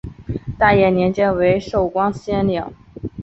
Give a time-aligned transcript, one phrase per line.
[0.57, 2.65] 大业年间为寿光县令。